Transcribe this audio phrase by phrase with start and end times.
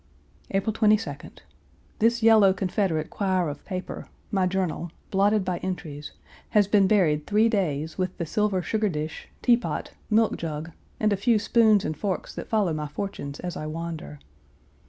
[0.49, 1.29] April 22d.
[1.99, 6.13] This yellow Confederate quire of paper, my journal, blotted by entries,
[6.49, 11.17] has been buried three days with the silver sugar dish, teapot, milk jug, and a
[11.17, 14.17] few spoons and forks that follow my fortunes as I wander.